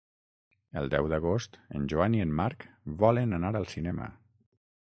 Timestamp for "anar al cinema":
3.41-4.09